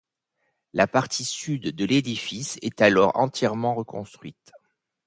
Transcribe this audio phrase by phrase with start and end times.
[0.73, 4.51] La partie sud de l'édifice est alors entièrement reconstruite.